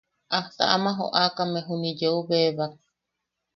Ajta 0.37 0.63
ama 0.75 0.91
joʼakame 0.97 1.59
juni 1.67 1.89
yeu 1.99 2.17
bebak. 2.27 2.73